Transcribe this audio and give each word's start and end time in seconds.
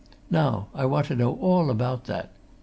Now, 0.31 0.69
I 0.73 0.85
want 0.87 1.05
to 1.09 1.15
know 1.15 1.33
all 1.35 1.69
about 1.69 2.05
that! 2.05 2.31